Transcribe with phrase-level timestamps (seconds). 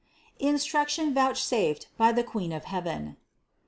[0.39, 3.17] INSTRUCTION VOUCHSAFED BY THE QUEEN OF KEAVEN.